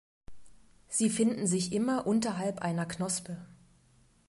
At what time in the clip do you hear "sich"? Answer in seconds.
1.45-1.73